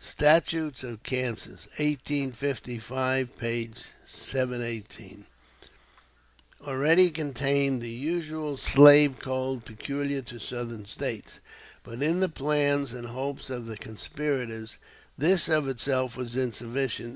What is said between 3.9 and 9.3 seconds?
718.] already contained the usual slave